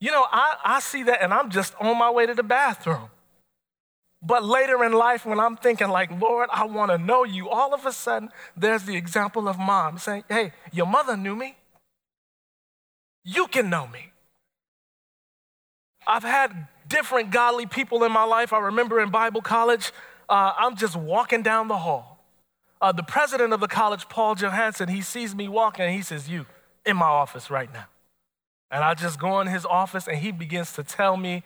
[0.03, 3.07] You know, I, I see that, and I'm just on my way to the bathroom.
[4.21, 7.73] But later in life, when I'm thinking, like, Lord, I want to know you, all
[7.73, 11.55] of a sudden, there's the example of mom saying, Hey, your mother knew me.
[13.23, 14.11] You can know me.
[16.05, 18.51] I've had different godly people in my life.
[18.51, 19.93] I remember in Bible college,
[20.27, 22.25] uh, I'm just walking down the hall.
[22.81, 26.27] Uh, the president of the college, Paul Johansson, he sees me walking and he says,
[26.27, 26.45] You
[26.85, 27.85] in my office right now.
[28.73, 31.43] And I just go in his office and he begins to tell me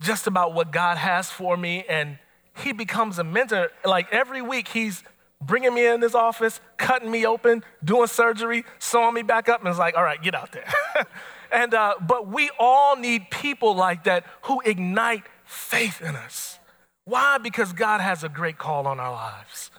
[0.00, 1.84] just about what God has for me.
[1.88, 2.18] And
[2.56, 3.70] he becomes a mentor.
[3.84, 5.02] Like every week, he's
[5.40, 9.68] bringing me in his office, cutting me open, doing surgery, sewing me back up, and
[9.68, 10.72] it's like, all right, get out there.
[11.52, 16.60] and uh, but we all need people like that who ignite faith in us.
[17.06, 17.38] Why?
[17.38, 19.72] Because God has a great call on our lives.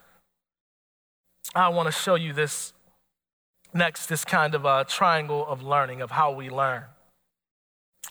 [1.56, 2.73] I want to show you this
[3.74, 6.84] next, this kind of a triangle of learning of how we learn.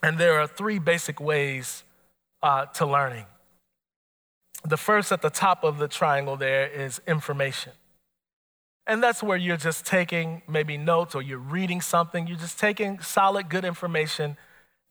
[0.02, 1.84] And there are three basic ways
[2.42, 3.26] uh, to learning.
[4.64, 7.72] The first at the top of the triangle there is information.
[8.86, 12.26] And that's where you're just taking maybe notes or you're reading something.
[12.26, 14.36] You're just taking solid, good information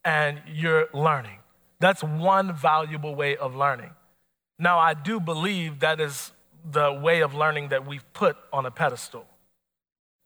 [0.05, 1.39] and you're learning.
[1.79, 3.91] That's one valuable way of learning.
[4.57, 6.31] Now, I do believe that is
[6.63, 9.25] the way of learning that we've put on a pedestal.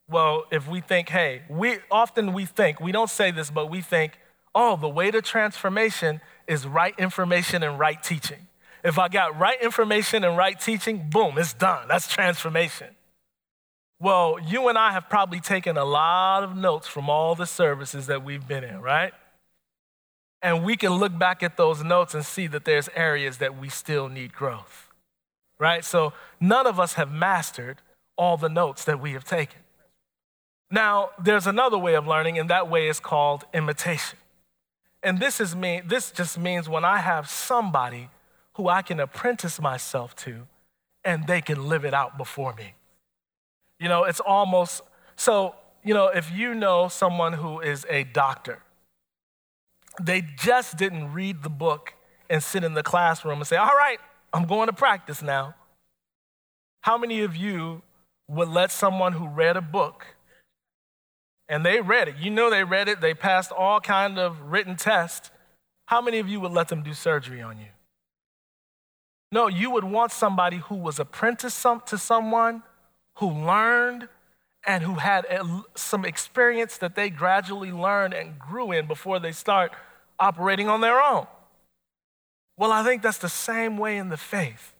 [0.09, 3.81] Well, if we think, hey, we often we think, we don't say this, but we
[3.81, 4.19] think
[4.55, 8.47] oh, the way to transformation is right information and right teaching.
[8.83, 11.87] If I got right information and right teaching, boom, it's done.
[11.87, 12.87] That's transformation.
[13.99, 18.07] Well, you and I have probably taken a lot of notes from all the services
[18.07, 19.13] that we've been in, right?
[20.41, 23.67] And we can look back at those notes and see that there's areas that we
[23.69, 24.89] still need growth,
[25.59, 25.83] right?
[25.83, 27.81] So none of us have mastered
[28.17, 29.59] all the notes that we have taken.
[30.71, 34.17] Now, there's another way of learning, and that way is called imitation.
[35.03, 38.09] And this is me, this just means when I have somebody
[38.55, 40.47] who I can apprentice myself to
[41.03, 42.73] and they can live it out before me.
[43.79, 44.81] You know, it's almost
[45.15, 48.63] so, you know, if you know someone who is a doctor,
[50.01, 51.93] they just didn't read the book
[52.29, 53.99] and sit in the classroom and say, All right,
[54.33, 55.53] I'm going to practice now.
[56.81, 57.81] How many of you
[58.27, 60.14] would let someone who read a book
[61.47, 64.75] and they read it, you know they read it, they passed all kind of written
[64.75, 65.29] tests,
[65.85, 67.67] how many of you would let them do surgery on you?
[69.31, 72.63] No, you would want somebody who was apprenticed to someone,
[73.17, 74.07] who learned,
[74.65, 75.25] and who had
[75.75, 79.71] some experience that they gradually learned and grew in before they start
[80.19, 81.27] operating on their own.
[82.57, 84.73] Well, I think that's the same way in the faith.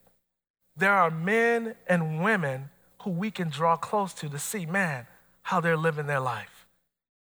[0.76, 2.70] There are men and women
[3.04, 5.06] who we can draw close to to see, man,
[5.44, 6.55] how they're living their life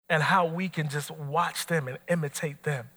[0.09, 2.89] and how we can just watch them and imitate them.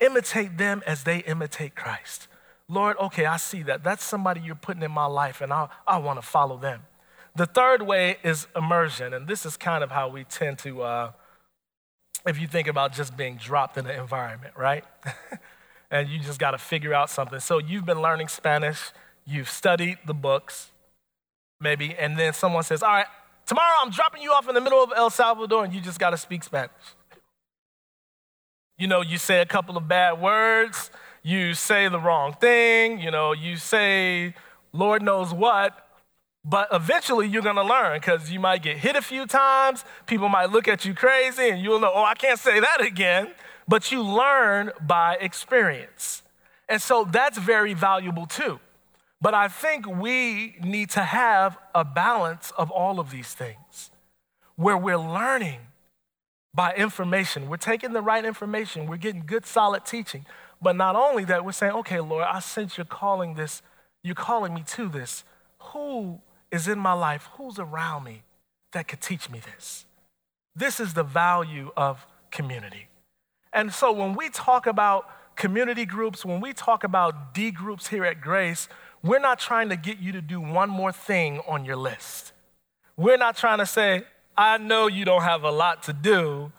[0.00, 2.28] Imitate them as they imitate Christ.
[2.68, 3.82] Lord, okay, I see that.
[3.82, 6.82] That's somebody you're putting in my life, and I, I want to follow them.
[7.34, 11.12] The third way is immersion, and this is kind of how we tend to, uh,
[12.26, 14.84] if you think about just being dropped in an environment, right?
[15.90, 17.40] and you just got to figure out something.
[17.40, 18.90] So you've been learning Spanish,
[19.24, 20.72] you've studied the books,
[21.60, 23.06] maybe, and then someone says, All right,
[23.48, 26.10] tomorrow I'm dropping you off in the middle of El Salvador, and you just got
[26.10, 26.70] to speak Spanish.
[28.78, 33.10] You know, you say a couple of bad words you say the wrong thing, you
[33.10, 34.34] know, you say
[34.72, 35.86] Lord knows what,
[36.44, 40.50] but eventually you're gonna learn because you might get hit a few times, people might
[40.50, 43.28] look at you crazy, and you'll know, oh, I can't say that again.
[43.66, 46.22] But you learn by experience.
[46.70, 48.60] And so that's very valuable too.
[49.20, 53.90] But I think we need to have a balance of all of these things
[54.56, 55.60] where we're learning
[56.54, 57.48] by information.
[57.48, 60.24] We're taking the right information, we're getting good, solid teaching,
[60.60, 63.62] but not only that, we're saying, okay, Lord, I sense you're calling this,
[64.02, 65.24] you're calling me to this.
[65.72, 67.28] Who is in my life?
[67.36, 68.22] Who's around me
[68.72, 69.84] that could teach me this?
[70.54, 72.88] This is the value of community.
[73.52, 78.04] And so when we talk about community groups, when we talk about D groups here
[78.04, 78.68] at Grace,
[79.02, 82.32] we're not trying to get you to do one more thing on your list.
[82.96, 84.02] We're not trying to say,
[84.36, 86.52] I know you don't have a lot to do,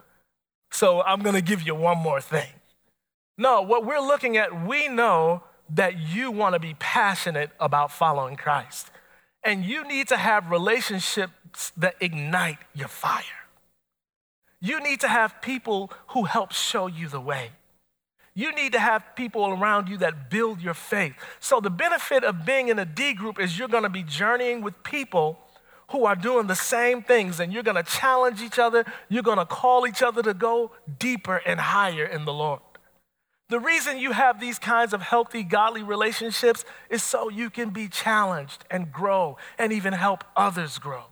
[0.72, 2.50] so I'm gonna give you one more thing.
[3.38, 8.36] No, what we're looking at, we know that you want to be passionate about following
[8.36, 8.92] Christ.
[9.44, 13.24] And you need to have relationships that ignite your fire.
[14.60, 17.52] You need to have people who help show you the way.
[18.40, 21.14] You need to have people around you that build your faith.
[21.42, 24.62] So, the benefit of being in a D group is you're going to be journeying
[24.62, 25.38] with people
[25.90, 28.86] who are doing the same things, and you're going to challenge each other.
[29.10, 32.62] You're going to call each other to go deeper and higher in the Lord.
[33.50, 37.90] The reason you have these kinds of healthy, godly relationships is so you can be
[37.90, 41.08] challenged and grow and even help others grow.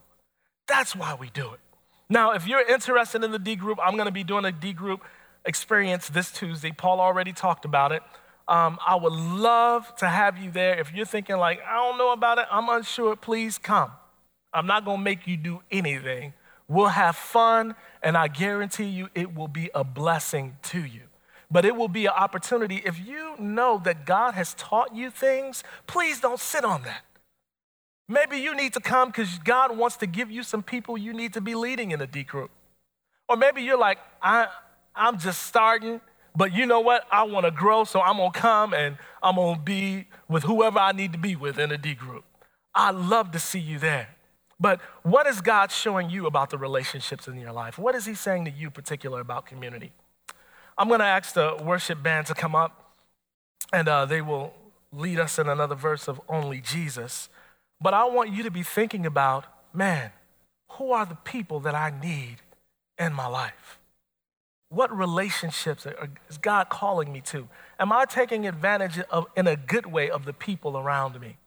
[0.66, 1.60] That's why we do it.
[2.08, 4.72] Now, if you're interested in the D group, I'm going to be doing a D
[4.72, 5.02] group
[5.46, 6.72] experience this Tuesday.
[6.72, 8.04] Paul already talked about it.
[8.48, 10.80] Um, I would love to have you there.
[10.80, 13.92] If you're thinking, like, I don't know about it, I'm unsure, please come.
[14.54, 16.34] I'm not going to make you do anything.
[16.68, 21.02] We'll have fun, and I guarantee you it will be a blessing to you
[21.50, 22.82] but it will be an opportunity.
[22.86, 27.04] If you know that God has taught you things, please don't sit on that.
[28.10, 31.34] Maybe you need to come because God wants to give you some people you need
[31.34, 32.52] to be leading in a D group.
[33.28, 34.48] Or maybe you're like, I,
[34.98, 36.02] I'm just starting,
[36.36, 37.06] but you know what?
[37.12, 40.44] I want to grow, so I'm going to come and I'm going to be with
[40.44, 42.26] whoever I need to be with in a D group.
[42.74, 44.10] I love to see you there.
[44.60, 47.78] But what is God showing you about the relationships in your life?
[47.78, 49.92] What is He saying to you, particular about community?
[50.78, 52.94] I'm going to ask the worship band to come up,
[53.74, 54.54] and uh, they will
[54.92, 57.30] lead us in another verse of Only Jesus.
[57.82, 60.12] But I want you to be thinking about man,
[60.72, 62.38] who are the people that I need
[62.98, 63.77] in my life?
[64.70, 65.88] What relationships
[66.30, 67.48] is God calling me to?
[67.80, 71.38] Am I taking advantage of, in a good way, of the people around me?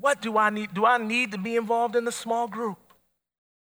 [0.00, 0.72] What do I need?
[0.72, 2.78] Do I need to be involved in a small group?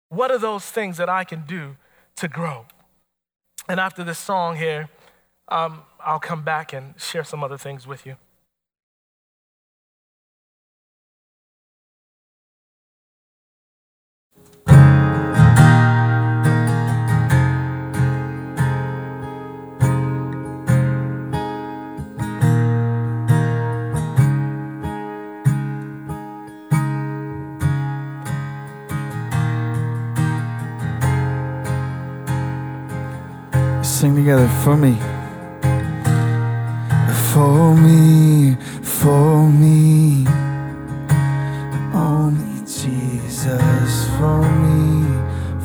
[0.09, 1.77] What are those things that I can do
[2.17, 2.65] to grow?
[3.67, 4.89] And after this song here,
[5.47, 8.17] um, I'll come back and share some other things with you.
[34.01, 34.97] Sing together for me.
[37.33, 40.25] For me, for me.
[41.93, 45.05] Only Jesus for me,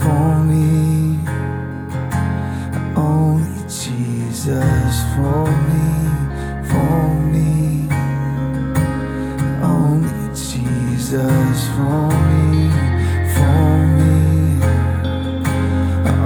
[0.02, 1.18] for me.
[2.94, 5.88] Only Jesus for me,
[6.70, 7.88] for me.
[9.62, 12.68] Only Jesus for me,
[13.34, 14.60] for me.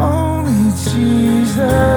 [0.01, 1.90] Only Jesus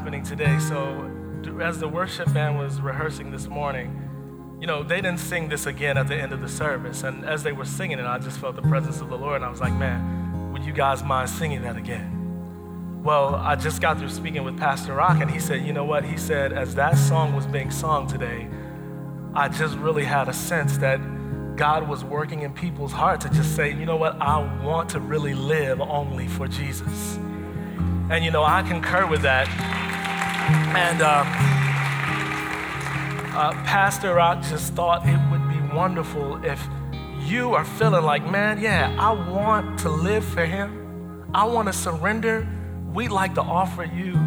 [0.00, 0.58] happening today.
[0.60, 1.10] So,
[1.60, 5.98] as the worship band was rehearsing this morning, you know, they didn't sing this again
[5.98, 7.02] at the end of the service.
[7.02, 9.36] And as they were singing it, I just felt the presence of the Lord.
[9.36, 13.02] And I was like, man, would you guys mind singing that again?
[13.04, 16.02] Well, I just got through speaking with Pastor Rock, and he said, you know what?
[16.02, 18.48] He said, as that song was being sung today,
[19.34, 20.96] I just really had a sense that
[21.56, 24.18] God was working in people's heart to just say, you know what?
[24.18, 27.18] I want to really live only for Jesus.
[28.10, 29.89] And, you know, I concur with that.
[30.76, 31.26] And um,
[33.36, 36.60] uh, Pastor Rock just thought it would be wonderful if
[37.20, 41.24] you are feeling like, man, yeah, I want to live for Him.
[41.34, 42.48] I want to surrender.
[42.92, 44.18] We'd like to offer you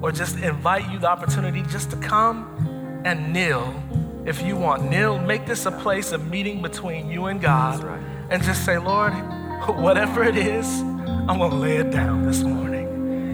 [0.00, 3.82] or just invite you the opportunity just to come and kneel
[4.24, 4.88] if you want.
[4.90, 7.84] Kneel, make this a place of meeting between you and God
[8.30, 9.12] and just say, Lord,
[9.68, 12.75] whatever it is, I'm going to lay it down this morning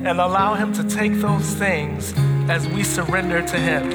[0.05, 2.13] and allow Him to take those things
[2.51, 3.93] as we surrender to Him.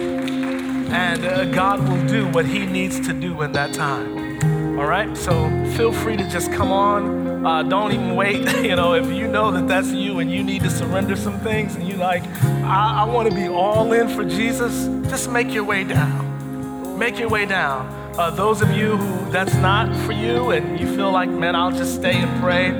[0.92, 4.80] And uh, God will do what He needs to do in that time.
[4.80, 5.16] All right?
[5.18, 7.46] So feel free to just come on.
[7.46, 8.46] Uh, don't even wait.
[8.64, 11.76] you know, if you know that that's you and you need to surrender some things
[11.76, 12.24] and you like,
[12.64, 16.98] I, I want to be all in for Jesus, just make your way down.
[16.98, 17.88] Make your way down.
[18.18, 21.72] Uh, those of you who that's not for you and you feel like, man, I'll
[21.72, 22.72] just stay and pray,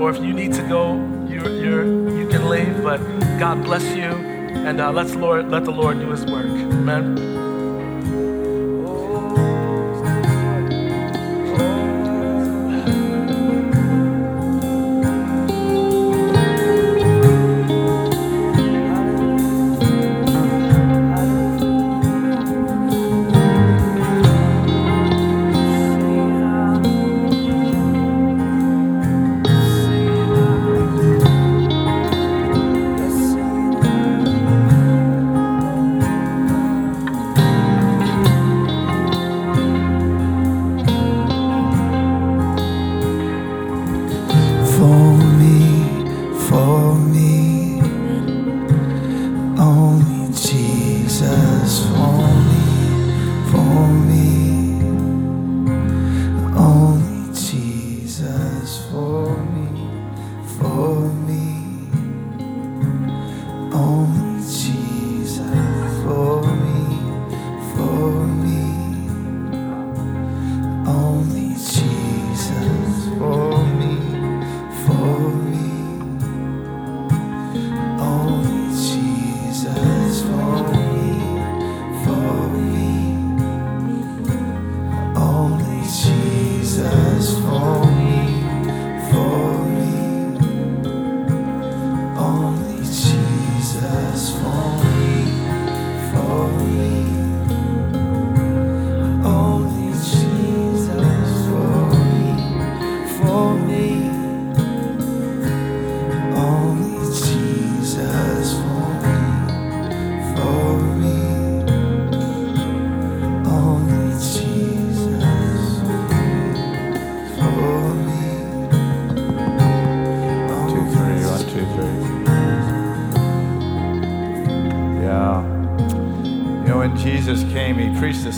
[0.00, 0.96] or if you need to go,
[1.28, 1.84] you're, you're,
[2.18, 2.82] you can leave.
[2.82, 2.98] But
[3.38, 4.10] God bless you,
[4.66, 6.46] and uh, let's Lord let the Lord do His work.
[6.46, 7.39] Amen.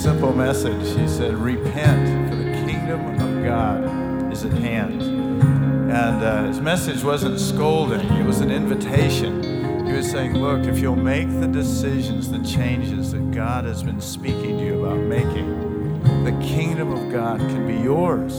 [0.03, 0.99] Simple message.
[0.99, 5.01] He said, Repent, for the kingdom of God is at hand.
[5.01, 9.87] And uh, his message wasn't scolding, it was an invitation.
[9.87, 14.01] He was saying, Look, if you'll make the decisions, the changes that God has been
[14.01, 18.35] speaking to you about making, the kingdom of God can be yours.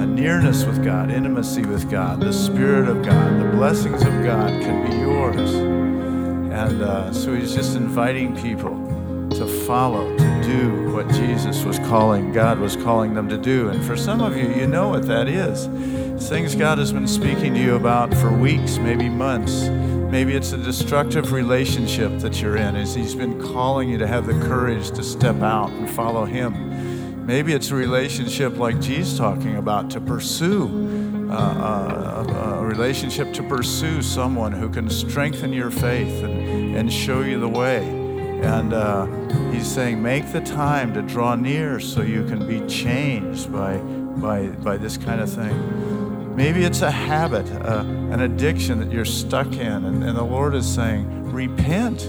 [0.00, 4.48] A nearness with God, intimacy with God, the Spirit of God, the blessings of God
[4.62, 5.52] can be yours.
[5.52, 12.32] And uh, so he's just inviting people to follow, to do what Jesus was calling,
[12.32, 13.68] God was calling them to do.
[13.68, 15.66] And for some of you, you know what that is.
[15.66, 19.68] It's things God has been speaking to you about for weeks, maybe months.
[20.10, 24.26] Maybe it's a destructive relationship that you're in, as He's been calling you to have
[24.26, 27.24] the courage to step out and follow Him.
[27.24, 33.44] Maybe it's a relationship like Jesus talking about to pursue uh, a, a relationship to
[33.44, 37.99] pursue someone who can strengthen your faith and, and show you the way.
[38.42, 39.06] And uh,
[39.50, 44.46] he's saying, make the time to draw near so you can be changed by, by,
[44.46, 46.34] by this kind of thing.
[46.34, 50.54] Maybe it's a habit, uh, an addiction that you're stuck in, and, and the Lord
[50.54, 52.00] is saying, repent,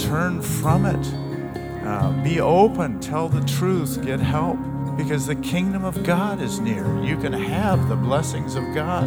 [0.00, 4.58] turn from it, uh, be open, tell the truth, get help,
[4.96, 7.02] because the kingdom of God is near.
[7.02, 9.04] You can have the blessings of God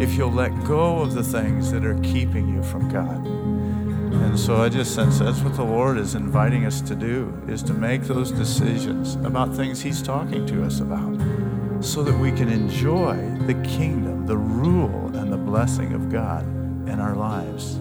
[0.00, 3.35] if you'll let go of the things that are keeping you from God.
[4.36, 7.62] And so I just sense that's what the Lord is inviting us to do is
[7.62, 11.18] to make those decisions about things he's talking to us about
[11.80, 13.16] so that we can enjoy
[13.46, 16.42] the kingdom, the rule and the blessing of God
[16.86, 17.76] in our lives.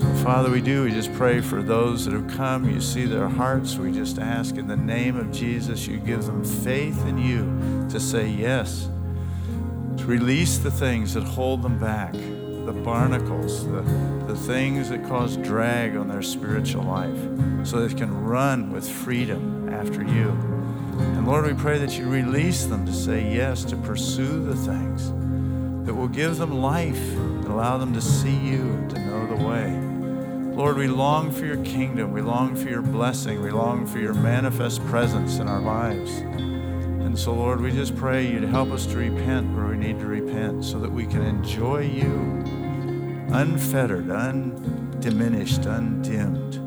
[0.00, 3.28] So Father, we do we just pray for those that have come, you see their
[3.28, 3.76] hearts.
[3.76, 8.00] We just ask in the name of Jesus you give them faith in you to
[8.00, 8.88] say yes.
[9.98, 12.14] To release the things that hold them back
[12.68, 13.80] the barnacles, the,
[14.26, 17.18] the things that cause drag on their spiritual life,
[17.66, 20.28] so they can run with freedom after you.
[20.98, 25.08] And Lord, we pray that you release them to say yes, to pursue the things
[25.86, 29.42] that will give them life and allow them to see you and to know the
[29.42, 30.54] way.
[30.54, 32.12] Lord, we long for your kingdom.
[32.12, 33.40] We long for your blessing.
[33.40, 36.10] We long for your manifest presence in our lives.
[37.18, 39.98] And so, Lord, we just pray you to help us to repent where we need
[39.98, 42.44] to repent so that we can enjoy you
[43.32, 46.58] unfettered, undiminished, undimmed.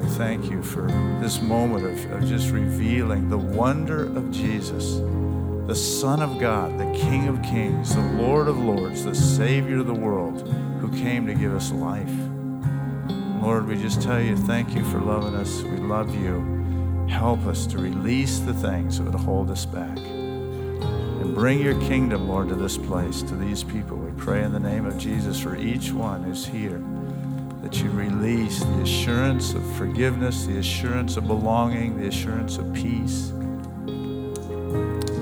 [0.00, 0.86] We thank you for
[1.20, 4.94] this moment of, of just revealing the wonder of Jesus,
[5.66, 9.88] the Son of God, the King of Kings, the Lord of Lords, the Savior of
[9.88, 10.48] the world,
[10.80, 12.08] who came to give us life.
[13.42, 15.60] Lord, we just tell you thank you for loving us.
[15.60, 16.51] We love you.
[17.12, 19.96] Help us to release the things that would hold us back.
[19.98, 23.96] And bring your kingdom, Lord, to this place, to these people.
[23.96, 26.82] We pray in the name of Jesus for each one who's here
[27.62, 33.30] that you release the assurance of forgiveness, the assurance of belonging, the assurance of peace.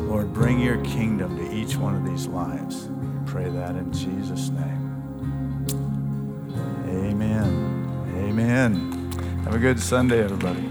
[0.09, 2.88] Lord, bring your kingdom to each one of these lives.
[2.88, 5.66] We pray that in Jesus' name.
[6.88, 8.14] Amen.
[8.16, 9.43] Amen.
[9.45, 10.66] Have a good Sunday, everybody.